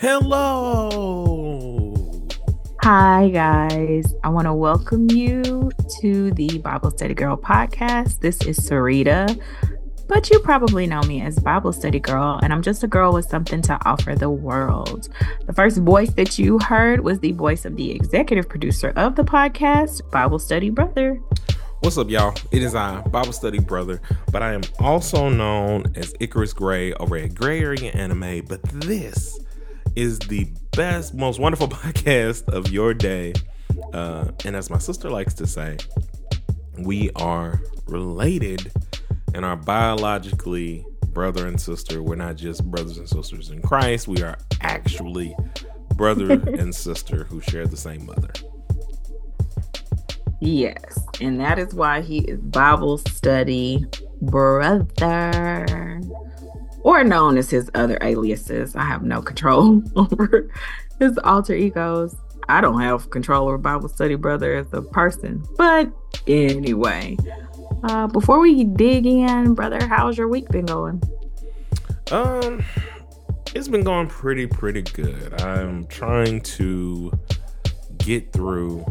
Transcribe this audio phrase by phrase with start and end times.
[0.00, 1.50] Hello.
[2.82, 4.14] Hi, guys.
[4.24, 5.70] I want to welcome you
[6.00, 8.20] to the Bible Study Girl podcast.
[8.20, 9.38] This is Sarita,
[10.08, 13.26] but you probably know me as Bible Study Girl, and I'm just a girl with
[13.26, 15.10] something to offer the world.
[15.46, 19.24] The first voice that you heard was the voice of the executive producer of the
[19.24, 21.20] podcast, Bible Study Brother.
[21.80, 22.34] What's up, y'all?
[22.50, 27.16] It is I, Bible Study Brother, but I am also known as Icarus Gray over
[27.16, 28.44] at Gray Area Anime.
[28.46, 29.40] But this
[29.96, 33.32] is the best, most wonderful podcast of your day.
[33.94, 35.78] Uh, and as my sister likes to say,
[36.78, 38.70] we are related
[39.34, 42.02] and are biologically brother and sister.
[42.02, 45.34] We're not just brothers and sisters in Christ, we are actually
[45.96, 48.30] brother and sister who share the same mother.
[50.40, 53.84] Yes, and that is why he is Bible study
[54.22, 56.00] brother
[56.82, 58.74] or known as his other aliases.
[58.74, 60.50] I have no control over
[60.98, 62.16] his alter egos.
[62.48, 65.44] I don't have control over Bible Study Brother as a person.
[65.56, 65.88] But
[66.26, 67.16] anyway,
[67.84, 71.00] uh, before we dig in, brother, how's your week been going?
[72.10, 72.64] Um,
[73.54, 75.40] it's been going pretty, pretty good.
[75.42, 77.12] I'm trying to
[77.98, 78.84] get through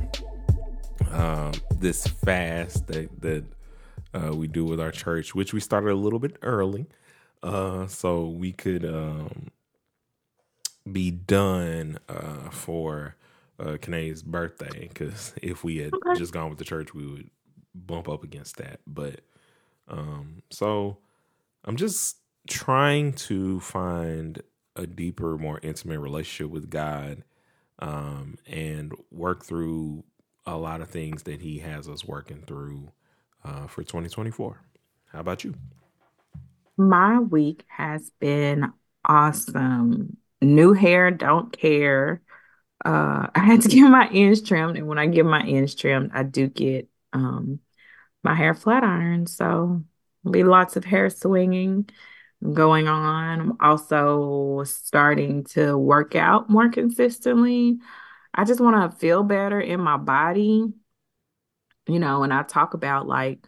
[1.11, 3.43] um, this fast that that
[4.13, 6.87] uh, we do with our church, which we started a little bit early
[7.43, 9.51] uh, so we could um,
[10.91, 13.15] be done uh, for
[13.59, 14.87] uh, Kanae's birthday.
[14.87, 16.17] Because if we had okay.
[16.17, 17.29] just gone with the church, we would
[17.75, 18.79] bump up against that.
[18.87, 19.21] But
[19.87, 20.97] um, so
[21.65, 24.41] I'm just trying to find
[24.75, 27.23] a deeper, more intimate relationship with God
[27.79, 30.03] um, and work through
[30.53, 32.91] a lot of things that He has us working through
[33.43, 34.61] uh, for 2024.
[35.11, 35.55] How about you?
[36.77, 38.71] My week has been
[39.03, 40.17] awesome.
[40.41, 42.21] New hair, don't care.
[42.83, 46.11] Uh, I had to get my ends trimmed, and when I get my ends trimmed,
[46.13, 47.59] I do get um
[48.23, 49.29] my hair flat ironed.
[49.29, 49.83] So
[50.29, 51.89] be lots of hair swinging
[52.53, 53.39] going on.
[53.41, 57.79] I'm also starting to work out more consistently.
[58.33, 60.65] I just want to feel better in my body.
[61.87, 63.45] You know, when I talk about like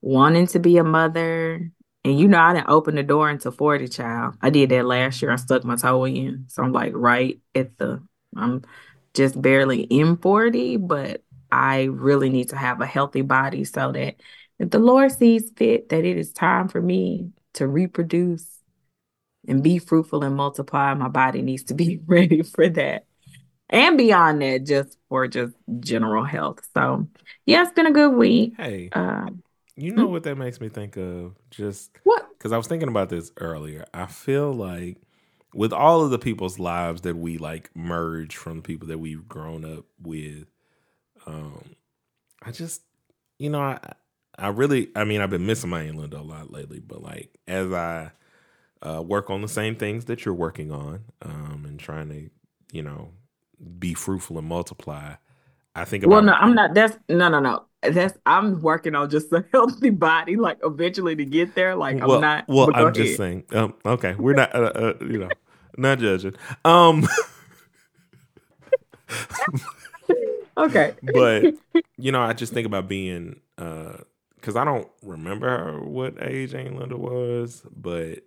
[0.00, 1.70] wanting to be a mother
[2.04, 4.34] and you know, I didn't open the door until 40 child.
[4.40, 5.30] I did that last year.
[5.30, 6.46] I stuck my toe in.
[6.48, 8.02] So I'm like right at the
[8.36, 8.62] I'm
[9.14, 14.16] just barely in 40, but I really need to have a healthy body so that
[14.58, 18.46] if the Lord sees fit that it is time for me to reproduce
[19.46, 23.04] and be fruitful and multiply, my body needs to be ready for that.
[23.72, 26.60] And beyond that, just for just general health.
[26.74, 27.08] So
[27.46, 28.52] yeah, it's been a good week.
[28.56, 28.90] Hey.
[28.92, 29.30] Uh,
[29.74, 30.12] you know mm-hmm.
[30.12, 31.34] what that makes me think of?
[31.50, 32.28] Just what?
[32.36, 33.86] Because I was thinking about this earlier.
[33.94, 34.98] I feel like
[35.54, 39.26] with all of the people's lives that we like merge from the people that we've
[39.26, 40.46] grown up with,
[41.26, 41.74] um,
[42.42, 42.82] I just,
[43.38, 43.78] you know, I,
[44.38, 47.38] I really, I mean, I've been missing my Aunt Linda a lot lately, but like
[47.48, 48.12] as I
[48.82, 52.30] uh, work on the same things that you're working on, um, and trying to,
[52.72, 53.10] you know,
[53.78, 55.14] be fruitful and multiply.
[55.74, 56.12] I think about.
[56.12, 56.74] Well, no, I'm not.
[56.74, 61.24] That's no, no, no that's I'm working on just a healthy body, like eventually to
[61.24, 61.74] get there.
[61.74, 62.44] Like well, I'm not.
[62.48, 62.94] Well, I'm ahead.
[62.94, 63.44] just saying.
[63.52, 64.54] Um, okay, we're not.
[64.54, 65.28] Uh, uh, you know,
[65.76, 66.34] not judging.
[66.64, 67.06] Um.
[70.56, 70.94] okay.
[71.14, 71.54] but
[71.98, 73.98] you know, I just think about being uh
[74.36, 78.20] because uh, I don't remember what age Linda was, but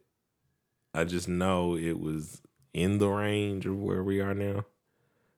[0.93, 2.41] I just know it was
[2.73, 4.65] in the range of where we are now.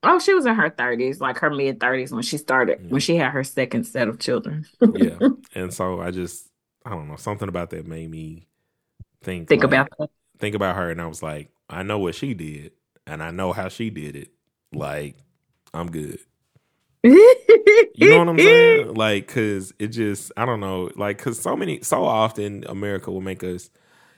[0.03, 2.90] Oh, she was in her thirties, like her mid thirties when she started, yeah.
[2.90, 4.66] when she had her second set of children.
[4.94, 5.18] yeah,
[5.56, 6.50] and so I just,
[6.85, 8.47] I don't know, something about that made me
[9.24, 10.09] think, think like, about that.
[10.38, 12.74] think about her, and I was like, I know what she did,
[13.08, 14.31] and I know how she did it.
[14.72, 15.16] Like,
[15.73, 16.20] I'm good.
[17.03, 18.94] you know what I'm saying?
[18.96, 23.22] Like, cause it just, I don't know, like, cause so many, so often America will
[23.22, 23.70] make us,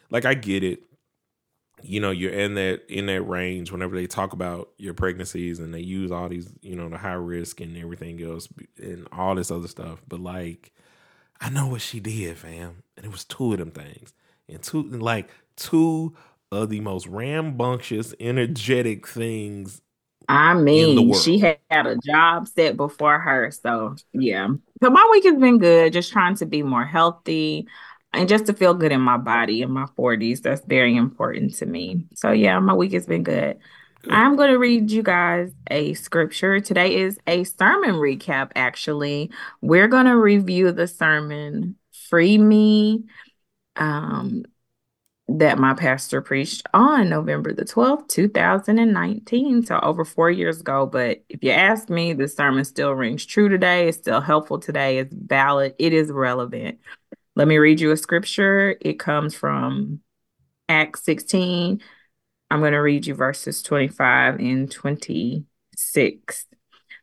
[0.09, 0.88] like, I get it
[1.83, 5.73] you know you're in that in that range whenever they talk about your pregnancies and
[5.73, 8.47] they use all these you know the high risk and everything else
[8.77, 10.01] and all this other stuff.
[10.07, 10.71] But like
[11.41, 14.13] i know what she did fam and it was two of them things.
[14.47, 16.15] And two like two
[16.51, 19.81] of the most rambunctious energetic things
[20.27, 24.47] i mean she had a job set before her so yeah.
[24.81, 27.67] So my week has been good just trying to be more healthy
[28.13, 31.65] and just to feel good in my body in my 40s that's very important to
[31.65, 33.57] me so yeah my week has been good
[34.07, 36.59] I'm going to read you guys a scripture.
[36.59, 39.31] Today is a sermon recap, actually.
[39.61, 41.75] We're going to review the sermon
[42.09, 43.03] Free Me
[43.75, 44.45] um,
[45.27, 49.65] that my pastor preached on November the 12th, 2019.
[49.65, 50.85] So over four years ago.
[50.85, 53.89] But if you ask me, the sermon still rings true today.
[53.89, 54.99] It's still helpful today.
[54.99, 55.75] It's valid.
[55.77, 56.79] It is relevant.
[57.39, 58.75] Let me read you a scripture.
[58.81, 60.01] It comes from
[60.67, 61.81] Acts 16
[62.51, 66.45] I'm going to read you verses 25 and 26.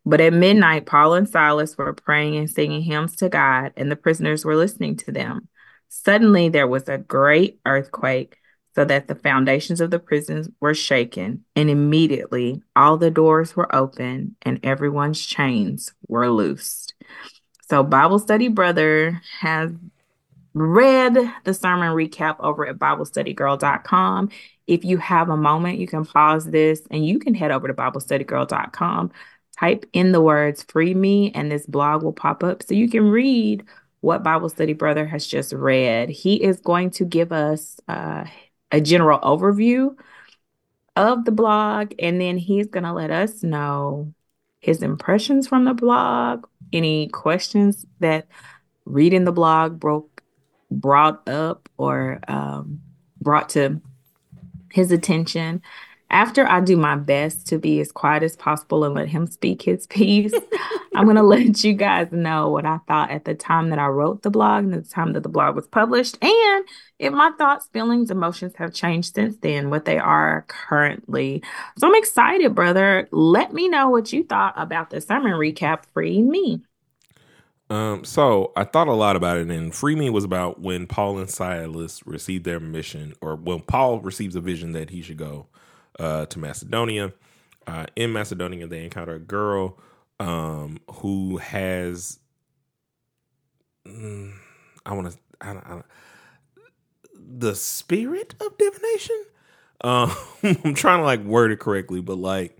[0.04, 3.96] But at midnight, Paul and Silas were praying and singing hymns to God, and the
[3.96, 5.48] prisoners were listening to them.
[5.88, 8.36] Suddenly, there was a great earthquake,
[8.74, 13.74] so that the foundations of the prisons were shaken, and immediately all the doors were
[13.74, 16.92] open and everyone's chains were loosed.
[17.70, 19.72] So, Bible Study Brother has
[20.56, 24.30] read the sermon recap over at BibleStudyGirl.com.
[24.66, 27.74] If you have a moment, you can pause this and you can head over to
[27.74, 29.12] BibleStudyGirl.com,
[29.60, 33.10] type in the words free me, and this blog will pop up so you can
[33.10, 33.64] read
[34.00, 36.08] what Bible Study Brother has just read.
[36.08, 38.24] He is going to give us uh,
[38.72, 39.94] a general overview
[40.96, 44.14] of the blog, and then he's going to let us know
[44.60, 48.26] his impressions from the blog, any questions that
[48.86, 50.15] reading the blog broke
[50.70, 52.80] brought up or um,
[53.20, 53.80] brought to
[54.72, 55.62] his attention.
[56.08, 59.62] After I do my best to be as quiet as possible and let him speak
[59.62, 60.32] his piece,
[60.94, 63.86] I'm going to let you guys know what I thought at the time that I
[63.88, 66.64] wrote the blog and the time that the blog was published, and
[66.98, 71.42] if my thoughts, feelings, emotions have changed since then, what they are currently.
[71.76, 73.08] So I'm excited, brother.
[73.10, 76.62] Let me know what you thought about the sermon recap Free Me.
[77.68, 81.18] Um, so I thought a lot about it, and Free Me was about when Paul
[81.18, 85.46] and Silas received their mission, or when Paul receives a vision that he should go
[85.98, 87.12] uh, to Macedonia.
[87.66, 89.78] Uh, in Macedonia, they encounter a girl
[90.20, 92.20] um, who has,
[93.84, 94.32] mm,
[94.84, 95.82] I want to, I I
[97.18, 99.24] the spirit of divination.
[99.82, 100.12] Um,
[100.64, 102.56] I'm trying to like word it correctly, but like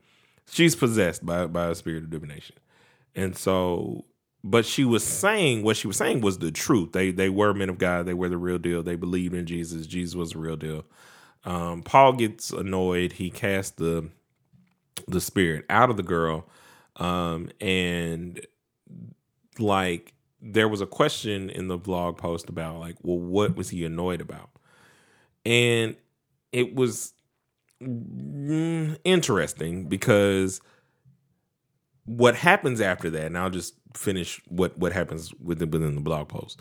[0.51, 2.57] she's possessed by by a spirit of divination,
[3.15, 4.05] and so
[4.45, 6.93] but she was saying what she was saying was the truth.
[6.93, 8.07] They they were men of God.
[8.07, 8.83] They were the real deal.
[8.83, 9.87] They believed in Jesus.
[9.87, 10.85] Jesus was the real deal.
[11.45, 13.13] Um, Paul gets annoyed.
[13.13, 14.11] He casts the
[15.09, 16.49] the spirit out of the girl,
[16.97, 18.45] um, and
[19.59, 23.85] like there was a question in the blog post about like, well, what was he
[23.85, 24.51] annoyed about?
[25.45, 25.97] And
[26.53, 27.15] it was
[27.83, 30.61] mm, interesting because
[32.07, 36.29] what happens after that, and I'll just finish what what happens within within the blog
[36.29, 36.61] post.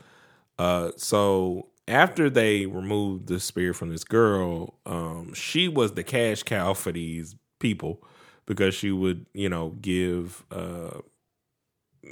[0.60, 6.44] Uh, so after they removed the spirit from this girl, um, she was the cash
[6.44, 8.04] cow for these people
[8.46, 11.00] because she would, you know, give uh,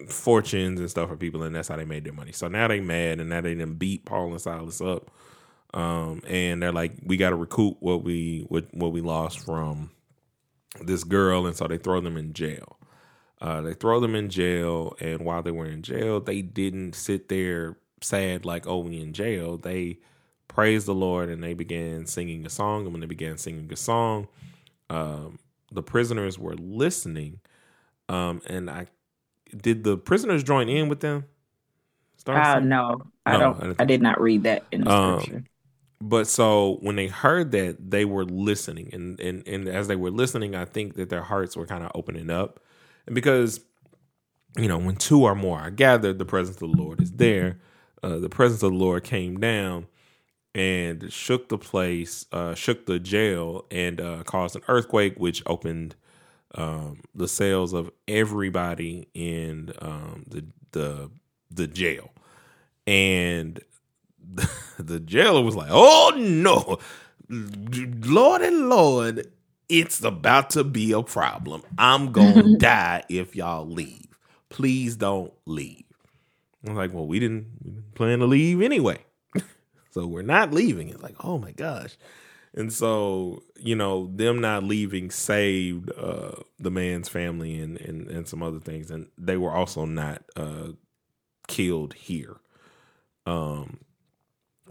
[0.08, 2.32] fortunes and stuff for people, and that's how they made their money.
[2.32, 5.12] So now they mad, and now they didn't beat Paul and Silas up,
[5.74, 9.92] um, and they're like, we got to recoup what we what what we lost from
[10.82, 12.78] this girl, and so they throw them in jail.
[13.44, 17.28] Uh, they throw them in jail, and while they were in jail, they didn't sit
[17.30, 20.00] there sad like, "Oh, we in jail." They
[20.54, 22.84] praised the Lord and they began singing a song.
[22.84, 24.28] And when they began singing a song,
[24.90, 25.40] um,
[25.72, 27.40] the prisoners were listening.
[28.08, 28.88] Um, and I
[29.56, 31.26] did the prisoners join in with them.
[32.26, 33.80] Uh, no, I no, don't.
[33.80, 35.44] I, I, did not read that in the um, scripture.
[36.00, 40.12] But so when they heard that, they were listening, and and and as they were
[40.12, 42.62] listening, I think that their hearts were kind of opening up
[43.06, 43.60] and because,
[44.58, 47.60] you know, when two or more are gathered, the presence of the Lord is there.
[48.02, 49.88] Uh, the presence of the Lord came down
[50.56, 55.96] and shook the place, uh, shook the jail, and uh, caused an earthquake, which opened
[56.56, 61.10] um, the cells of everybody in um, the the
[61.50, 62.12] the jail,
[62.86, 63.60] and
[64.20, 66.78] the, the jailer was like, "Oh no,
[67.30, 69.32] Lord and Lord,
[69.74, 71.64] it's about to be a problem.
[71.80, 74.06] I'm gonna die if y'all leave.
[74.50, 75.84] Please don't leave.
[76.66, 79.00] I'm like, well, we didn't, we didn't plan to leave anyway.
[79.90, 80.90] so we're not leaving.
[80.90, 81.98] It's like, oh my gosh.
[82.54, 88.28] And so, you know, them not leaving saved uh, the man's family and, and, and
[88.28, 88.92] some other things.
[88.92, 90.74] And they were also not uh,
[91.48, 92.36] killed here,
[93.26, 93.80] um,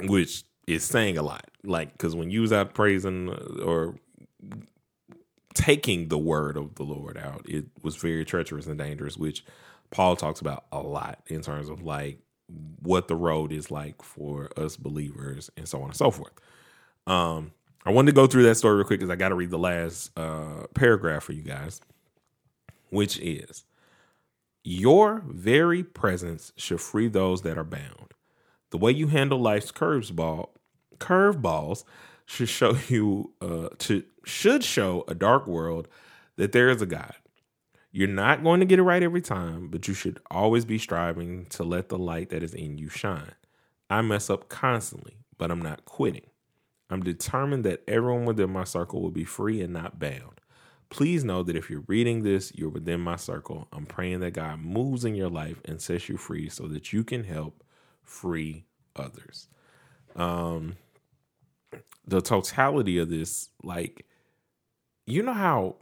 [0.04, 1.50] which is saying a lot.
[1.64, 3.96] Like, because when you was out praising uh, or
[5.54, 7.46] taking the word of the Lord out.
[7.48, 9.44] It was very treacherous and dangerous, which
[9.90, 12.20] Paul talks about a lot in terms of like
[12.82, 16.32] what the road is like for us believers and so on and so forth.
[17.06, 17.52] Um,
[17.86, 19.58] I wanted to go through that story real quick because I got to read the
[19.58, 21.80] last uh, paragraph for you guys,
[22.90, 23.64] which is
[24.64, 28.14] Your very presence should free those that are bound.
[28.70, 30.50] The way you handle life's curveball,
[30.98, 31.84] curveballs
[32.26, 35.88] should show you uh, to should show a dark world
[36.36, 37.14] that there is a God.
[37.90, 41.44] You're not going to get it right every time, but you should always be striving
[41.50, 43.34] to let the light that is in you shine.
[43.90, 46.26] I mess up constantly, but I'm not quitting.
[46.88, 50.40] I'm determined that everyone within my circle will be free and not bound.
[50.88, 53.66] Please know that if you're reading this, you're within my circle.
[53.72, 57.04] I'm praying that God moves in your life and sets you free so that you
[57.04, 57.64] can help
[58.02, 59.48] free others.
[60.16, 60.76] Um,
[62.06, 64.06] the totality of this, like,
[65.06, 65.76] you know how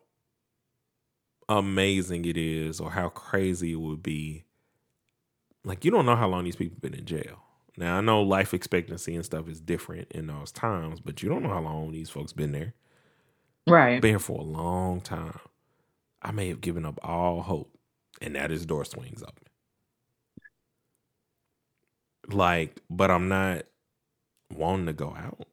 [1.49, 4.45] amazing it is or how crazy it would be.
[5.65, 7.43] Like you don't know how long these people been in jail.
[7.77, 11.43] Now I know life expectancy and stuff is different in those times, but you don't
[11.43, 12.75] know how long these folks been there.
[13.67, 14.01] Right.
[14.01, 15.39] Been here for a long time.
[16.23, 17.77] I may have given up all hope,
[18.21, 19.45] and now this door swings open.
[22.29, 23.65] Like, but I'm not
[24.55, 25.47] wanting to go out.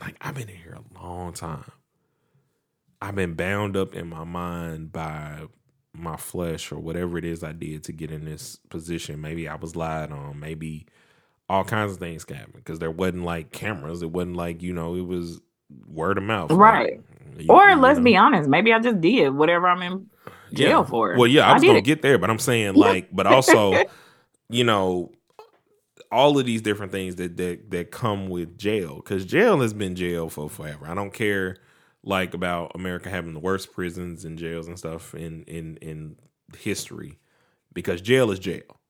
[0.00, 1.64] Like I've been in here a long time.
[3.00, 5.46] I've been bound up in my mind by
[5.92, 9.20] my flesh or whatever it is I did to get in this position.
[9.20, 10.40] Maybe I was lied on.
[10.40, 10.86] Maybe
[11.48, 14.02] all kinds of things happened because there wasn't like cameras.
[14.02, 15.40] It wasn't like you know it was
[15.86, 17.00] word of mouth, right?
[17.34, 18.04] Like, you, or you let's know.
[18.04, 20.06] be honest, maybe I just did whatever I'm in
[20.52, 20.84] jail yeah.
[20.84, 21.16] for.
[21.16, 21.84] Well, yeah, I was gonna it.
[21.84, 23.84] get there, but I'm saying like, but also,
[24.48, 25.12] you know,
[26.10, 29.94] all of these different things that that that come with jail because jail has been
[29.94, 30.86] jail for forever.
[30.86, 31.58] I don't care
[32.02, 36.16] like about America having the worst prisons and jails and stuff in in in
[36.56, 37.18] history
[37.72, 38.80] because jail is jail.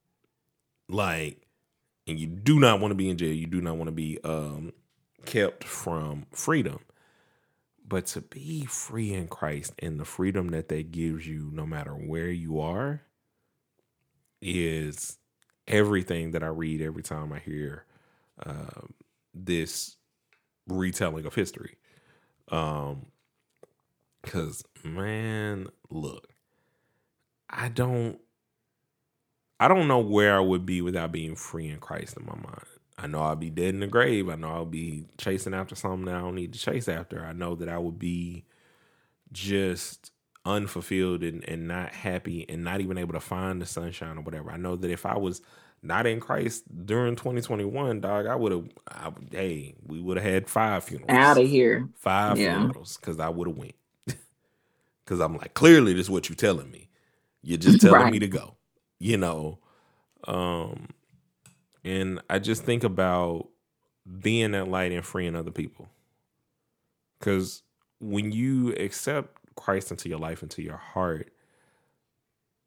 [0.89, 1.47] Like
[2.07, 3.35] and you do not want to be in jail.
[3.35, 4.73] You do not want to be um
[5.27, 6.81] kept from freedom.
[7.87, 11.93] But to be free in Christ and the freedom that that gives you no matter
[11.93, 13.01] where you are
[14.43, 15.19] is
[15.67, 17.85] everything that I read every time I hear
[18.45, 18.83] uh,
[19.35, 19.97] this
[20.67, 21.77] retelling of history.
[22.51, 23.07] Um,
[24.23, 26.29] cause man, look,
[27.51, 28.19] I don't,
[29.61, 32.65] I don't know where I would be without being free in Christ in my mind.
[32.97, 34.29] I know I'll be dead in the grave.
[34.29, 37.25] I know I'll be chasing after something that I don't need to chase after.
[37.25, 38.45] I know that I would be
[39.31, 40.11] just
[40.45, 44.51] unfulfilled and, and not happy and not even able to find the sunshine or whatever.
[44.51, 45.43] I know that if I was
[45.83, 48.53] not in Christ during 2021, dog, I would
[48.91, 49.19] have.
[49.31, 51.11] Hey, we would have had five funerals.
[51.11, 52.59] Out of here, five yeah.
[52.59, 53.75] funerals, because I would have went.
[55.05, 56.91] Because I'm like, clearly, this is what you're telling me.
[57.43, 58.13] You're just telling right.
[58.13, 58.57] me to go.
[58.99, 59.59] You know,
[60.27, 60.89] um,
[61.83, 63.49] and I just think about
[64.21, 65.89] being that light and freeing other people.
[67.19, 67.63] Because
[68.01, 71.31] when you accept Christ into your life, into your heart,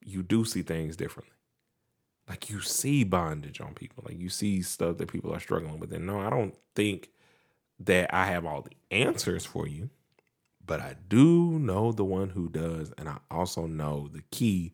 [0.04, 1.36] you do see things differently
[2.32, 4.06] like you see bondage on people.
[4.08, 5.92] Like you see stuff that people are struggling with.
[5.92, 7.10] And no i don't think
[7.82, 9.90] that i have all the answers for you
[10.66, 14.72] but i do know the one who does and i also know the key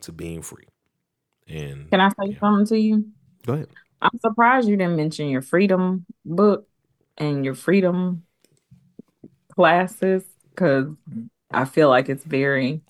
[0.00, 0.64] to being free.
[1.46, 2.40] And can i say yeah.
[2.40, 3.04] something to you?
[3.44, 3.68] Go ahead.
[4.00, 6.66] I'm surprised you didn't mention your freedom book
[7.18, 8.24] and your freedom
[9.54, 10.86] classes because
[11.50, 12.80] i feel like it's very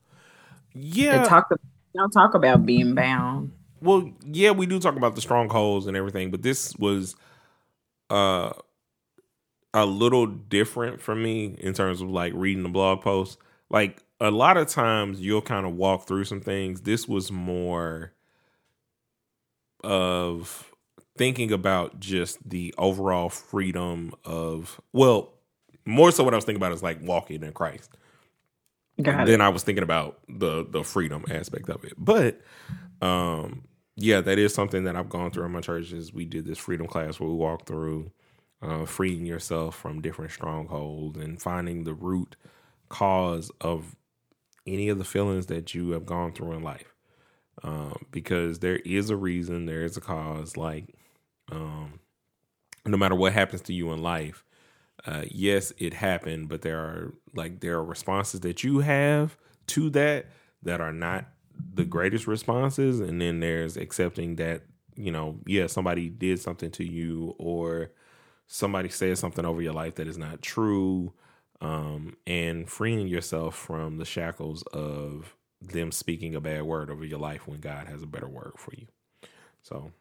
[0.74, 1.24] yeah.
[1.24, 1.50] Talk
[1.94, 6.30] don't talk about being bound well, yeah, we do talk about the strongholds and everything,
[6.30, 7.16] but this was
[8.10, 8.52] uh
[9.74, 13.38] a little different for me in terms of like reading the blog post.
[13.70, 16.82] Like a lot of times you'll kind of walk through some things.
[16.82, 18.12] This was more
[19.82, 20.70] of
[21.16, 25.32] thinking about just the overall freedom of well,
[25.84, 27.96] more so what I was thinking about is like walking in Christ.
[29.00, 31.94] Got then I was thinking about the the freedom aspect of it.
[31.96, 32.40] But
[33.00, 33.64] um
[33.96, 36.12] yeah, that is something that I've gone through in my churches.
[36.12, 38.10] We did this freedom class where we walked through
[38.62, 42.36] uh, freeing yourself from different strongholds and finding the root
[42.88, 43.96] cause of
[44.66, 46.94] any of the feelings that you have gone through in life.
[47.62, 50.56] Um, because there is a reason, there is a cause.
[50.56, 50.94] Like,
[51.50, 52.00] um,
[52.86, 54.44] no matter what happens to you in life,
[55.04, 59.36] uh, yes, it happened, but there are like there are responses that you have
[59.68, 60.26] to that
[60.62, 61.26] that are not
[61.74, 64.62] the greatest responses and then there's accepting that
[64.96, 67.90] you know yeah somebody did something to you or
[68.46, 71.12] somebody said something over your life that is not true
[71.60, 77.18] um, and freeing yourself from the shackles of them speaking a bad word over your
[77.20, 78.86] life when god has a better word for you
[79.62, 79.92] so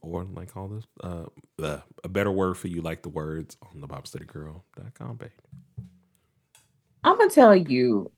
[0.00, 1.24] or like all this, uh,
[1.62, 5.30] uh, a better word for you, like the words on the BibleStudyGirl.com page.
[7.04, 8.10] I'm gonna tell you.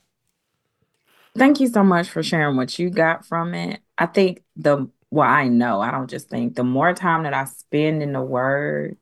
[1.37, 3.81] Thank you so much for sharing what you got from it.
[3.99, 7.45] I think the well, I know, I don't just think the more time that I
[7.45, 8.97] spend in the word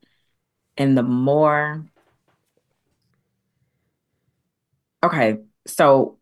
[0.77, 1.85] and the more
[5.03, 6.19] okay, so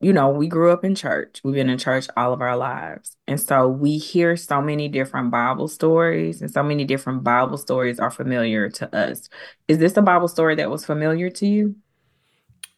[0.00, 1.40] you know, we grew up in church.
[1.44, 3.16] We've been in church all of our lives.
[3.26, 8.00] And so we hear so many different Bible stories, and so many different Bible stories
[8.00, 9.28] are familiar to us.
[9.68, 11.76] Is this a Bible story that was familiar to you?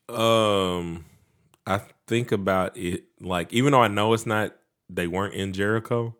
[0.08, 1.04] Um,
[1.66, 4.54] I think about it like even though I know it's not
[4.88, 6.16] they weren't in Jericho,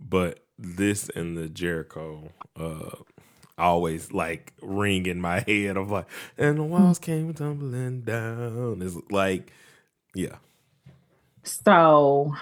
[0.00, 2.90] but this and the Jericho uh
[3.58, 6.06] always like ring in my head of like
[6.38, 8.82] and the walls came tumbling down.
[8.82, 9.52] It's like
[10.14, 10.36] yeah.
[11.44, 12.34] So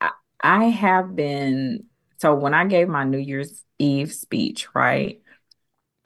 [0.00, 1.84] I, I have been
[2.18, 5.20] so when I gave my New Year's Eve speech, right?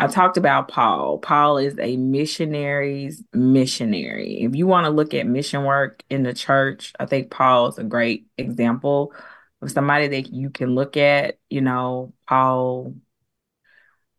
[0.00, 1.19] I talked about Paul.
[1.19, 4.42] Paul is a missionary's missionary.
[4.42, 7.78] If you want to look at mission work in the church, I think Paul is
[7.78, 9.12] a great example
[9.61, 11.38] of somebody that you can look at.
[11.50, 12.95] You know, Paul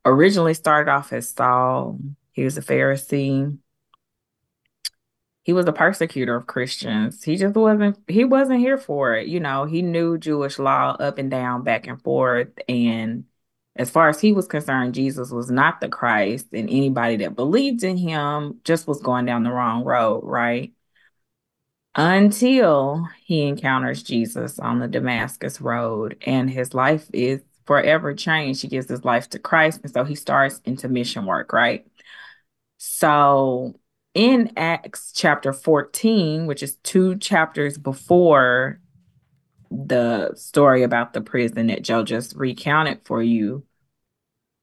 [0.05, 1.99] originally started off as Saul,
[2.31, 3.57] he was a Pharisee
[5.43, 7.23] he was a persecutor of Christians.
[7.23, 9.27] He just wasn't he wasn't here for it.
[9.27, 12.49] You know, he knew Jewish law up and down, back and forth.
[12.69, 13.25] And
[13.75, 17.83] as far as he was concerned, Jesus was not the Christ, and anybody that believed
[17.83, 20.73] in him just was going down the wrong road, right?
[21.95, 28.61] Until he encounters Jesus on the Damascus road, and his life is forever changed.
[28.61, 31.85] He gives his life to Christ, and so he starts into mission work, right?
[32.77, 33.75] So
[34.13, 38.81] in Acts chapter 14, which is two chapters before
[39.71, 43.65] the story about the prison that Joe just recounted for you,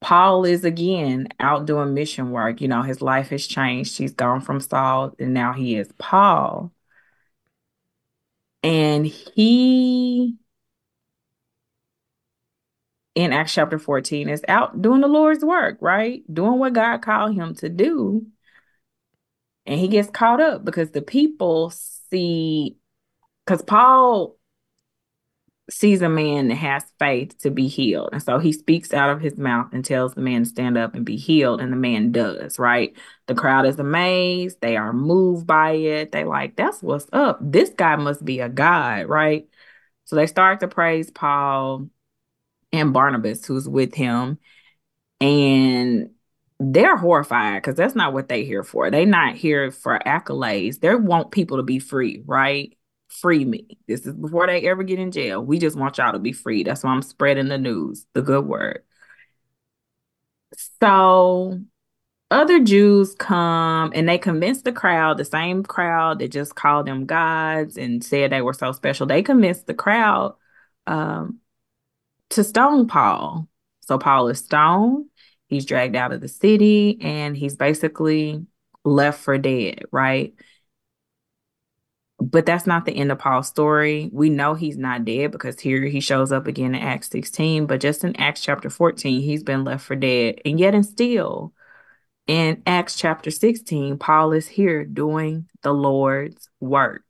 [0.00, 2.60] Paul is again out doing mission work.
[2.60, 3.98] You know, his life has changed.
[3.98, 6.72] He's gone from Saul and now he is Paul.
[8.62, 10.36] And he,
[13.14, 16.22] in Acts chapter 14, is out doing the Lord's work, right?
[16.32, 18.26] Doing what God called him to do
[19.68, 22.78] and he gets caught up because the people see
[23.44, 24.37] because Paul
[25.70, 28.10] sees a man that has faith to be healed.
[28.12, 30.94] And so he speaks out of his mouth and tells the man to stand up
[30.94, 31.60] and be healed.
[31.60, 32.96] And the man does, right?
[33.26, 34.60] The crowd is amazed.
[34.60, 36.12] They are moved by it.
[36.12, 37.38] They like, that's what's up.
[37.42, 39.46] This guy must be a God, right?
[40.04, 41.90] So they start to praise Paul
[42.72, 44.38] and Barnabas, who's with him.
[45.20, 46.10] And
[46.60, 48.90] they're horrified because that's not what they here for.
[48.90, 50.80] They not here for accolades.
[50.80, 52.77] They want people to be free, right?
[53.08, 53.78] Free me.
[53.86, 55.44] This is before they ever get in jail.
[55.44, 56.62] We just want y'all to be free.
[56.62, 58.82] That's why I'm spreading the news, the good word.
[60.80, 61.60] So
[62.30, 67.06] other Jews come and they convince the crowd, the same crowd that just called them
[67.06, 69.06] gods and said they were so special.
[69.06, 70.36] They convinced the crowd
[70.86, 71.38] um,
[72.30, 73.48] to stone Paul.
[73.80, 75.06] So Paul is stoned
[75.48, 78.46] He's dragged out of the city and he's basically
[78.84, 80.34] left for dead, right?
[82.20, 84.10] But that's not the end of Paul's story.
[84.12, 87.80] We know he's not dead because here he shows up again in Acts 16, but
[87.80, 90.40] just in Acts chapter 14, he's been left for dead.
[90.44, 91.52] And yet, and still,
[92.26, 97.04] in Acts chapter 16, Paul is here doing the Lord's work.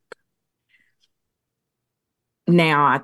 [2.47, 3.01] Now, I,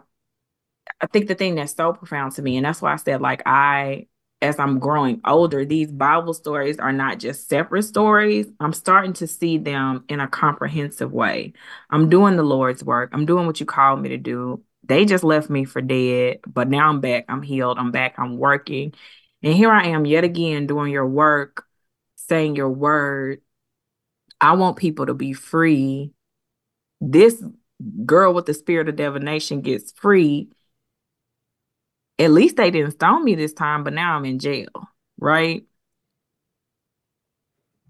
[1.01, 3.43] I think the thing that's so profound to me, and that's why I said, like,
[3.47, 4.07] I
[4.45, 8.47] as I'm growing older, these Bible stories are not just separate stories.
[8.61, 11.55] I'm starting to see them in a comprehensive way.
[11.89, 13.09] I'm doing the Lord's work.
[13.15, 14.63] I'm doing what you called me to do.
[14.87, 17.25] They just left me for dead, but now I'm back.
[17.31, 17.79] I'm healed.
[17.79, 18.17] I'm back.
[18.19, 18.93] I'm working.
[19.43, 21.65] And here I am yet again doing your work,
[22.17, 23.41] saying your word.
[24.43, 26.13] I want people to be free.
[27.01, 27.43] This
[28.05, 30.51] girl with the spirit of divination gets free
[32.19, 34.69] at least they didn't stone me this time, but now I'm in jail,
[35.19, 35.65] right?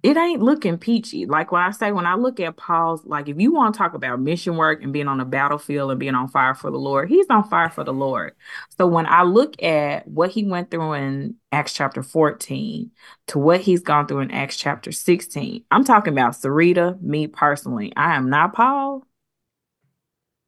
[0.03, 1.25] It ain't looking peachy.
[1.25, 3.95] Like when I say, when I look at Paul's, like if you want to talk
[3.95, 7.09] about mission work and being on the battlefield and being on fire for the Lord,
[7.09, 8.35] he's on fire for the Lord.
[8.77, 12.91] So when I look at what he went through in Acts chapter 14
[13.29, 17.91] to what he's gone through in Acts chapter 16, I'm talking about Sarita, me personally.
[17.97, 19.07] I am not Paul.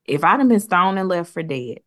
[0.05, 1.79] If I'd have been stoned and left for dead,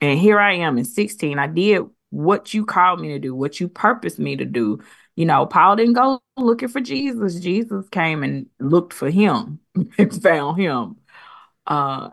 [0.00, 1.38] and here I am in 16.
[1.38, 4.80] I did what you called me to do, what you purposed me to do.
[5.16, 7.40] You know, Paul didn't go looking for Jesus.
[7.40, 9.60] Jesus came and looked for him
[9.98, 10.96] and found him.
[11.66, 12.10] Uh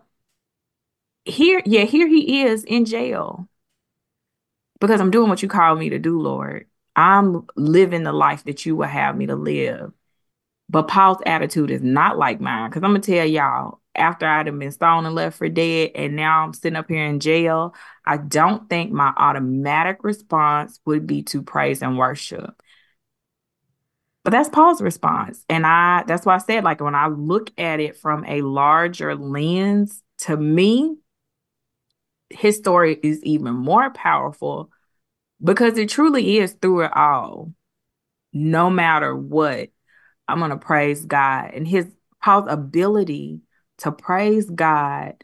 [1.26, 3.48] here, yeah, here he is in jail
[4.80, 6.68] because I'm doing what you call me to do, Lord.
[6.96, 9.92] I'm living the life that you will have me to live.
[10.70, 14.58] But Paul's attitude is not like mine because I'm gonna tell y'all, after I'd have
[14.60, 18.18] been stoned and left for dead, and now I'm sitting up here in jail, I
[18.18, 22.62] don't think my automatic response would be to praise and worship.
[24.24, 25.44] But that's Paul's response.
[25.48, 29.16] And I that's why I said, like, when I look at it from a larger
[29.16, 30.98] lens, to me,
[32.30, 34.70] his story is even more powerful
[35.42, 37.54] because it truly is through it all.
[38.34, 39.70] No matter what,
[40.28, 41.88] I'm to praise God and his
[42.22, 43.40] Paul's ability
[43.80, 45.24] to praise God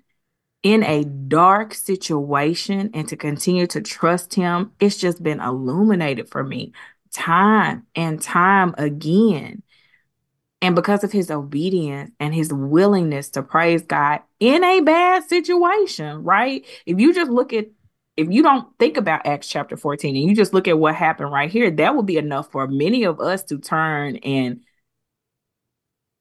[0.63, 4.71] in a dark situation and to continue to trust him.
[4.79, 6.73] It's just been illuminated for me
[7.11, 9.61] time and time again.
[10.61, 16.23] And because of his obedience and his willingness to praise God in a bad situation,
[16.23, 16.65] right?
[16.85, 17.67] If you just look at,
[18.15, 21.33] if you don't think about Acts chapter 14 and you just look at what happened
[21.33, 24.61] right here, that would be enough for many of us to turn and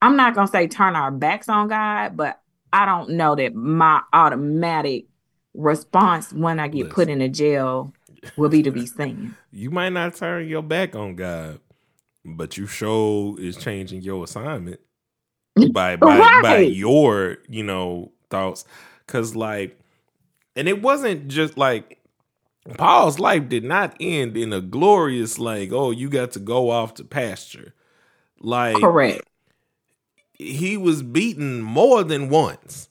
[0.03, 2.41] I'm not going to say turn our backs on God, but
[2.73, 5.07] I don't know that my automatic
[5.55, 6.95] response when I get Listen.
[6.95, 7.95] put in a jail
[8.37, 9.37] will be to be seen.
[9.53, 11.61] You might not turn your back on God,
[12.25, 14.81] but you show is changing your assignment
[15.73, 16.43] by by right.
[16.43, 18.65] by your you know thoughts
[19.07, 19.79] because like
[20.57, 21.99] and it wasn't just like
[22.79, 26.95] paul's life did not end in a glorious like oh you got to go off
[26.95, 27.75] to pasture
[28.41, 29.29] like correct
[30.43, 32.89] he was beaten more than once.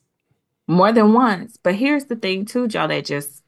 [0.68, 1.56] More than once.
[1.62, 3.42] But here's the thing too y'all that just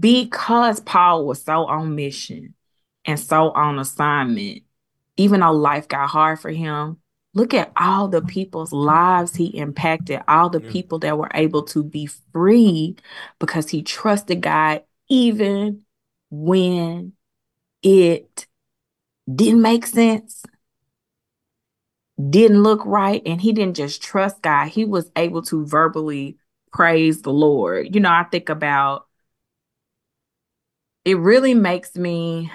[0.00, 2.54] because paul was so on mission
[3.04, 4.62] and so on assignment,
[5.16, 6.98] even though life got hard for him,
[7.34, 11.82] look at all the people's lives he impacted, all the people that were able to
[11.82, 12.96] be free
[13.38, 15.82] because he trusted God even
[16.30, 17.12] when
[17.82, 18.46] it
[19.32, 20.42] didn't make sense,
[22.30, 26.38] didn't look right, and he didn't just trust God, he was able to verbally
[26.72, 27.94] praise the Lord.
[27.94, 29.06] You know, I think about
[31.04, 32.50] it really makes me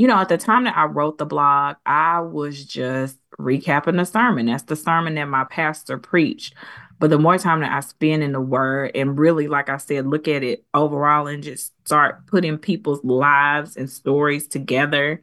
[0.00, 4.06] you know, at the time that I wrote the blog, I was just recapping the
[4.06, 4.46] sermon.
[4.46, 6.54] That's the sermon that my pastor preached.
[6.98, 10.06] But the more time that I spend in the word and really, like I said,
[10.06, 15.20] look at it overall and just start putting people's lives and stories together,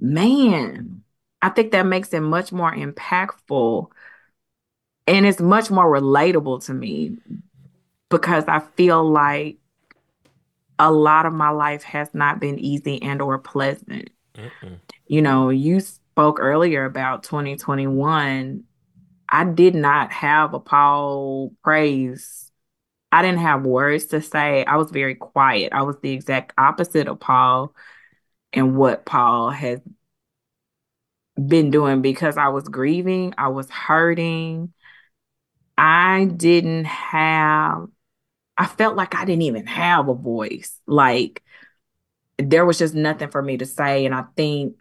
[0.00, 1.02] man,
[1.40, 3.90] I think that makes it much more impactful
[5.08, 7.16] and it's much more relatable to me
[8.10, 9.56] because I feel like
[10.78, 14.10] a lot of my life has not been easy and or pleasant.
[14.36, 14.78] Mm-mm.
[15.06, 18.64] You know, you spoke earlier about 2021.
[19.30, 22.52] I did not have a Paul praise.
[23.10, 24.64] I didn't have words to say.
[24.66, 25.72] I was very quiet.
[25.72, 27.74] I was the exact opposite of Paul
[28.52, 29.80] and what Paul has
[31.46, 34.72] been doing because I was grieving, I was hurting.
[35.76, 37.86] I didn't have
[38.58, 40.80] I felt like I didn't even have a voice.
[40.86, 41.42] Like
[42.38, 44.04] there was just nothing for me to say.
[44.04, 44.76] And I think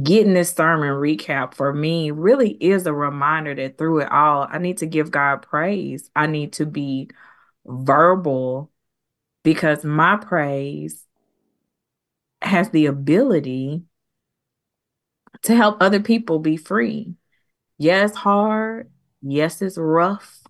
[0.00, 4.58] getting this sermon recap for me really is a reminder that through it all, I
[4.58, 6.10] need to give God praise.
[6.14, 7.10] I need to be
[7.66, 8.70] verbal
[9.42, 11.04] because my praise
[12.42, 13.82] has the ability
[15.44, 17.14] to help other people be free.
[17.78, 18.90] Yes, hard.
[19.22, 20.44] Yes, it's rough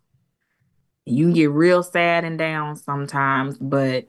[1.07, 4.09] you get real sad and down sometimes, but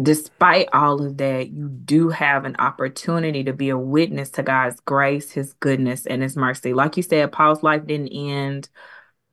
[0.00, 4.78] despite all of that, you do have an opportunity to be a witness to God's
[4.80, 6.72] grace, His goodness, and His mercy.
[6.72, 8.68] Like you said, Paul's life didn't end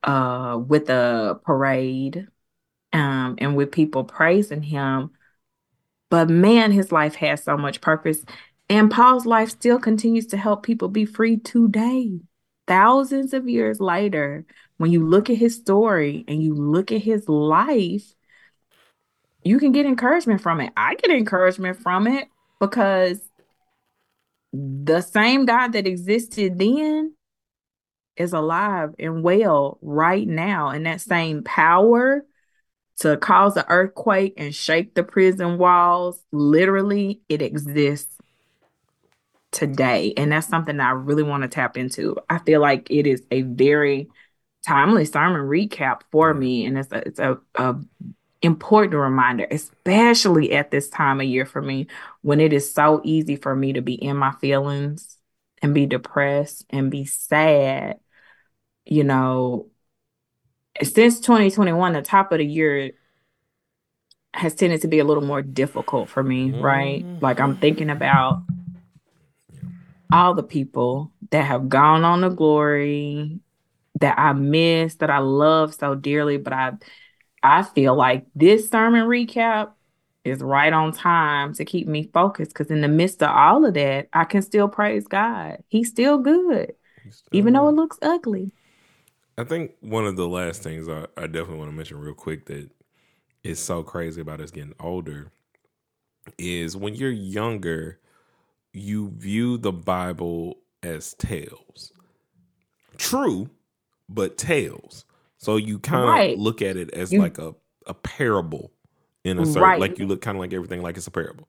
[0.03, 2.27] uh, with a parade
[2.93, 5.11] um, and with people praising him,
[6.09, 8.23] but man, his life has so much purpose.
[8.69, 12.19] And Paul's life still continues to help people be free today
[12.67, 14.45] thousands of years later,
[14.77, 18.13] when you look at his story and you look at his life,
[19.43, 20.73] you can get encouragement from it.
[20.77, 22.27] I get encouragement from it
[22.59, 23.19] because
[24.53, 27.15] the same God that existed then
[28.17, 30.69] is alive and well right now.
[30.69, 32.25] And that same power
[32.99, 38.13] to cause an earthquake and shake the prison walls, literally, it exists
[39.51, 40.13] today.
[40.17, 42.17] And that's something that I really want to tap into.
[42.29, 44.09] I feel like it is a very
[44.65, 46.65] timely sermon recap for me.
[46.65, 47.75] And it's a, it's a, a
[48.41, 51.87] important reminder, especially at this time of year for me
[52.21, 55.17] when it is so easy for me to be in my feelings
[55.61, 57.99] and be depressed and be sad,
[58.85, 59.69] you know,
[60.83, 62.91] since 2021, the top of the year
[64.33, 67.03] has tended to be a little more difficult for me, right?
[67.03, 67.23] Mm-hmm.
[67.23, 68.43] Like I'm thinking about
[70.11, 73.39] all the people that have gone on to glory
[73.99, 76.73] that I miss, that I love so dearly, but I
[77.43, 79.71] I feel like this sermon recap
[80.23, 83.73] is right on time to keep me focused because in the midst of all of
[83.75, 85.63] that, I can still praise God.
[85.67, 87.59] He's still good, He's still even good.
[87.59, 88.51] though it looks ugly.
[89.37, 92.45] I think one of the last things I, I definitely want to mention real quick
[92.45, 92.69] that
[93.43, 95.31] is so crazy about us getting older
[96.37, 97.99] is when you're younger,
[98.73, 101.93] you view the Bible as tales.
[102.97, 103.49] True,
[104.09, 105.05] but tales.
[105.37, 106.37] So you kind of right.
[106.37, 107.53] look at it as you, like a,
[107.85, 108.71] a parable
[109.23, 109.79] in a certain right.
[109.79, 111.47] like you look kind of like everything like it's a parable.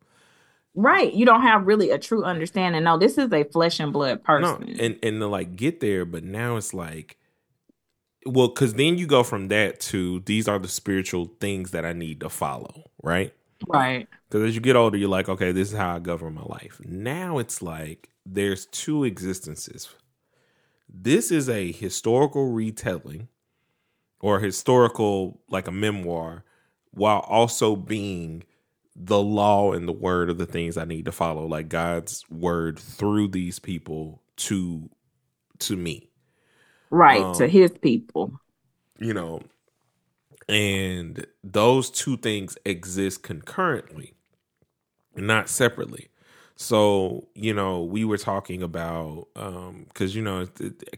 [0.74, 1.12] Right.
[1.12, 2.84] You don't have really a true understanding.
[2.84, 4.60] No, this is a flesh and blood person.
[4.60, 7.17] No, and and to like get there, but now it's like
[8.28, 11.92] well, because then you go from that to these are the spiritual things that I
[11.92, 13.32] need to follow, right?
[13.66, 14.08] Right.
[14.28, 16.80] Because as you get older, you're like, okay, this is how I govern my life.
[16.84, 19.88] Now it's like there's two existences.
[20.88, 23.28] This is a historical retelling
[24.20, 26.44] or historical, like a memoir,
[26.90, 28.44] while also being
[28.94, 32.78] the law and the word of the things I need to follow, like God's word
[32.78, 34.88] through these people to
[35.60, 36.08] to me
[36.90, 38.32] right um, to his people.
[38.98, 39.40] you know
[40.48, 44.14] and those two things exist concurrently
[45.16, 46.08] not separately.
[46.56, 50.46] So you know we were talking about um because you know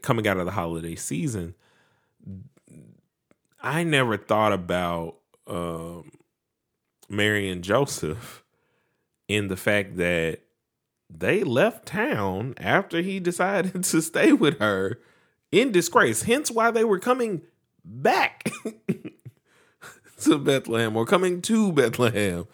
[0.02, 1.54] coming out of the holiday season
[3.62, 6.10] i never thought about um
[7.10, 8.42] mary and joseph
[9.28, 10.40] in the fact that
[11.10, 14.98] they left town after he decided to stay with her
[15.52, 16.22] in disgrace.
[16.22, 17.42] Hence why they were coming
[17.84, 18.50] back
[20.22, 22.46] to Bethlehem or coming to Bethlehem.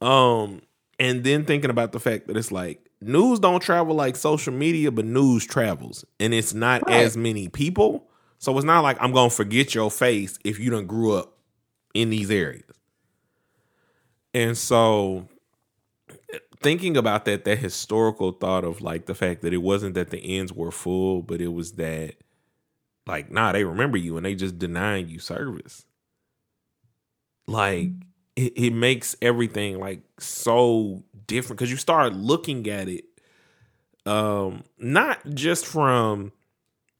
[0.00, 0.62] Um,
[0.98, 4.90] and then thinking about the fact that it's like news don't travel like social media,
[4.90, 6.96] but news travels, and it's not right.
[6.96, 8.08] as many people.
[8.38, 11.38] So it's not like I'm gonna forget your face if you don't grew up
[11.94, 12.64] in these areas.
[14.34, 15.28] And so
[16.60, 20.38] thinking about that that historical thought of like the fact that it wasn't that the
[20.38, 22.14] ends were full but it was that
[23.06, 25.84] like nah they remember you and they just denying you service.
[27.46, 27.90] Like
[28.34, 33.04] it, it makes everything like so different because you start looking at it
[34.04, 36.30] um not just from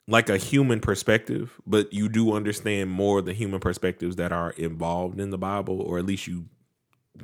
[0.09, 5.21] like a human perspective but you do understand more the human perspectives that are involved
[5.21, 6.47] in the bible or at least you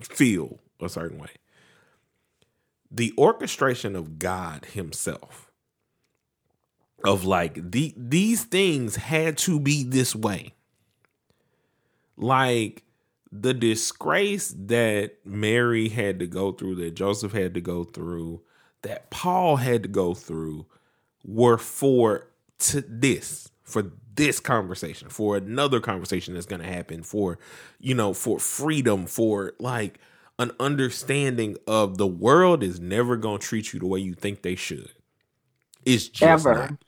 [0.01, 1.31] feel a certain way
[2.92, 5.50] the orchestration of God Himself
[7.05, 10.55] of like the these things had to be this way.
[12.16, 12.85] Like
[13.31, 18.42] the disgrace that Mary had to go through, that Joseph had to go through,
[18.83, 20.66] that Paul had to go through,
[21.24, 22.28] were for
[22.59, 27.38] to this, for this conversation, for another conversation that's gonna happen, for
[27.81, 29.98] you know, for freedom, for like
[30.38, 34.42] an understanding of the world is never going to treat you the way you think
[34.42, 34.90] they should.
[35.85, 36.55] It's just Ever.
[36.55, 36.85] not.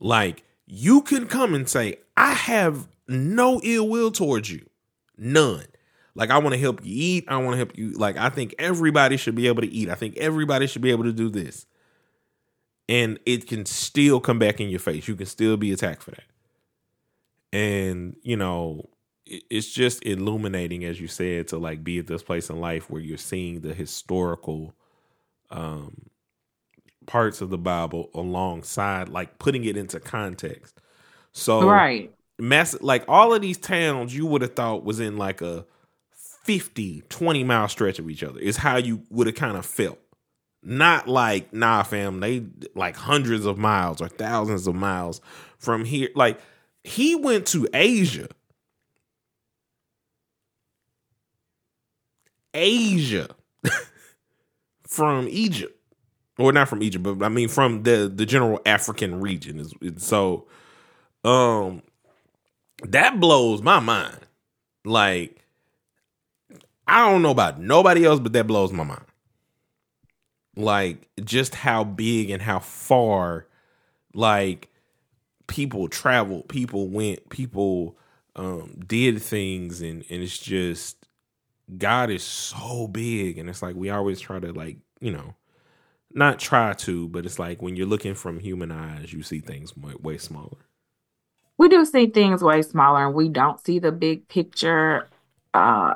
[0.00, 4.66] Like you can come and say, I have no ill will towards you.
[5.16, 5.66] None.
[6.14, 7.24] Like I want to help you eat.
[7.28, 7.92] I want to help you.
[7.92, 9.88] Like I think everybody should be able to eat.
[9.88, 11.66] I think everybody should be able to do this.
[12.88, 15.08] And it can still come back in your face.
[15.08, 16.24] You can still be attacked for that.
[17.52, 18.88] And, you know,
[19.50, 23.00] it's just illuminating as you said to like be at this place in life where
[23.00, 24.74] you're seeing the historical
[25.50, 26.10] um
[27.06, 30.80] parts of the bible alongside like putting it into context.
[31.32, 32.12] So right.
[32.38, 35.64] mass like all of these towns you would have thought was in like a
[36.44, 39.98] 50 20 mile stretch of each other is how you would have kind of felt.
[40.62, 45.20] Not like nah fam they like hundreds of miles or thousands of miles
[45.58, 46.10] from here.
[46.14, 46.38] Like
[46.84, 48.28] he went to asia
[52.54, 53.28] Asia
[54.86, 55.78] from Egypt,
[56.38, 59.98] or not from Egypt, but I mean from the the general African region.
[59.98, 60.46] So,
[61.24, 61.82] um,
[62.84, 64.18] that blows my mind.
[64.84, 65.44] Like,
[66.86, 69.04] I don't know about nobody else, but that blows my mind.
[70.56, 73.46] Like, just how big and how far,
[74.12, 74.68] like,
[75.46, 77.96] people traveled, people went, people
[78.36, 81.01] um did things, and and it's just
[81.78, 85.34] God is so big, and it's like we always try to like you know
[86.14, 89.74] not try to, but it's like when you're looking from human eyes, you see things
[89.76, 90.58] way, smaller.
[91.58, 95.08] We do see things way smaller and we don't see the big picture.
[95.54, 95.94] Uh,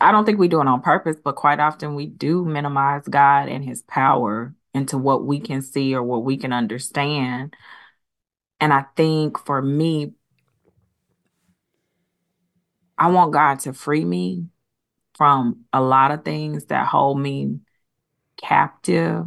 [0.00, 3.48] I don't think we do it on purpose, but quite often we do minimize God
[3.48, 7.56] and his power into what we can see or what we can understand.
[8.60, 10.12] And I think for me,
[12.96, 14.46] I want God to free me
[15.18, 17.60] from a lot of things that hold me
[18.38, 19.26] captive,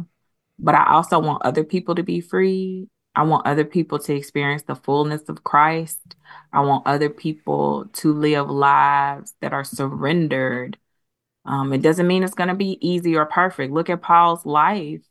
[0.58, 2.88] but I also want other people to be free.
[3.14, 6.16] I want other people to experience the fullness of Christ.
[6.52, 10.78] I want other people to live lives that are surrendered.
[11.44, 13.72] Um, it doesn't mean it's going to be easy or perfect.
[13.72, 15.02] Look at Paul's life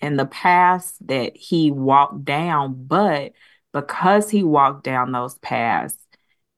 [0.00, 3.32] and the paths that he walked down, but
[3.72, 5.96] because he walked down those paths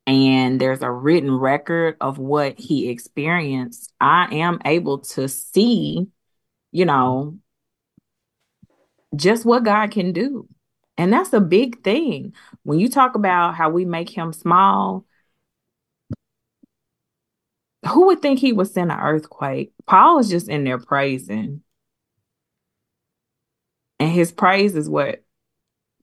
[0.07, 6.09] and there's a written record of what he experienced, I am able to see,
[6.73, 7.39] you know,
[9.15, 10.49] just what God can do.
[10.99, 12.35] And that's a big thing.
[12.65, 15.07] When you talk about how we make him small,
[17.89, 19.73] who would think he would send an earthquake?
[19.87, 21.63] Paul is just in there praising.
[23.99, 25.25] And his praise is what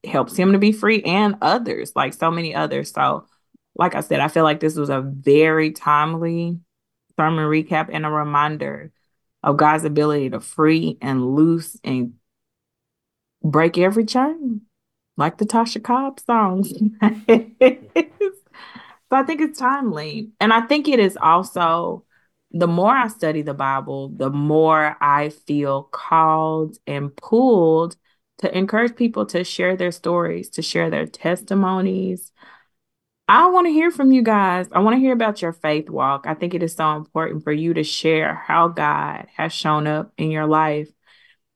[0.06, 2.92] helps him to be free and others, like so many others.
[2.92, 3.28] So,
[3.80, 6.60] like I said, I feel like this was a very timely
[7.18, 8.92] sermon recap and a reminder
[9.42, 12.14] of God's ability to free and loose and
[13.42, 14.62] break every chain,
[15.16, 16.74] like the Tasha Cobbs songs.
[19.10, 20.32] So I think it's timely.
[20.40, 22.06] And I think it is also
[22.52, 27.96] the more I study the Bible, the more I feel called and pulled
[28.40, 32.32] to encourage people to share their stories, to share their testimonies.
[33.30, 34.68] I want to hear from you guys.
[34.72, 36.26] I want to hear about your faith walk.
[36.28, 40.12] I think it is so important for you to share how God has shown up
[40.18, 40.90] in your life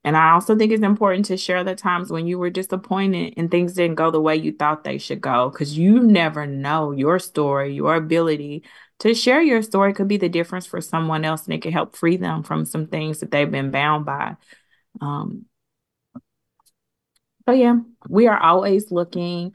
[0.03, 3.49] and I also think it's important to share the times when you were disappointed and
[3.49, 7.19] things didn't go the way you thought they should go because you never know your
[7.19, 8.63] story, your ability
[8.99, 11.95] to share your story could be the difference for someone else and it could help
[11.95, 14.35] free them from some things that they've been bound by.
[14.99, 15.45] Um,
[17.45, 19.53] so, yeah, we are always looking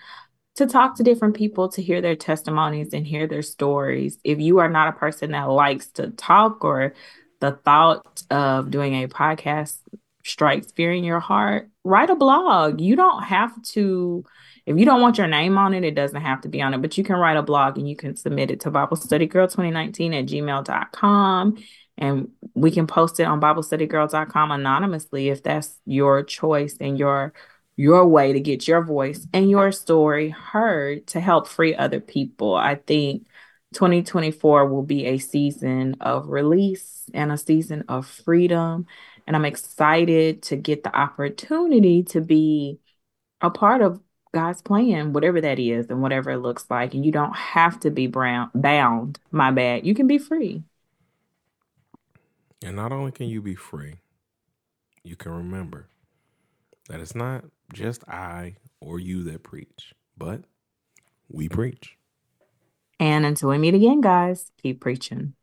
[0.58, 4.18] to talk to different people to hear their testimonies and hear their stories.
[4.24, 6.94] If you are not a person that likes to talk or
[7.40, 9.76] the thought of doing a podcast
[10.24, 12.80] strikes fear in your heart, write a blog.
[12.80, 14.24] You don't have to,
[14.66, 16.82] if you don't want your name on it, it doesn't have to be on it,
[16.82, 19.46] but you can write a blog and you can submit it to Bible Study Girl
[19.46, 21.56] 2019 at gmail.com.
[21.98, 27.32] And we can post it on BibleStudyGirl.com anonymously if that's your choice and your
[27.78, 32.54] your way to get your voice and your story heard to help free other people.
[32.56, 33.26] I think
[33.74, 38.86] 2024 will be a season of release and a season of freedom
[39.28, 42.80] and I'm excited to get the opportunity to be
[43.42, 44.00] a part of
[44.32, 46.94] God's plan, whatever that is and whatever it looks like.
[46.94, 49.86] And you don't have to be brown, bound, my bad.
[49.86, 50.64] You can be free.
[52.62, 53.96] And not only can you be free,
[55.04, 55.88] you can remember
[56.88, 60.42] that it's not just I or you that preach, but
[61.28, 61.96] we preach.
[63.00, 65.34] And until we meet again, guys, keep preaching.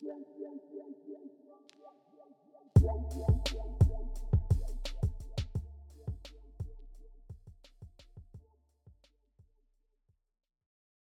[0.00, 0.14] Yeah,
[2.80, 3.31] yeah, yeah.